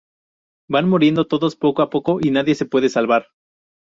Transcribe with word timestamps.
Van 0.67 0.89
muriendo 0.89 1.27
todos 1.27 1.55
poco 1.55 1.83
a 1.83 1.91
poco, 1.91 2.17
y 2.21 2.31
nadie 2.31 2.55
se 2.55 2.65
puede 2.65 2.89
salvar. 2.89 3.27